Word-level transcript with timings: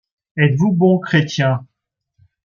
Êtes-vous 0.35 0.71
bon 0.71 0.97
chrétien? 0.97 1.63